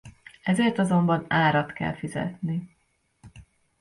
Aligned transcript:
Ezért 0.43 0.77
azonban 0.79 1.25
árat 1.29 1.73
kell 1.73 1.93
fizetni. 1.95 2.67